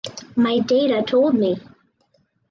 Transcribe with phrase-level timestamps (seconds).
[0.35, 1.59] My data told me.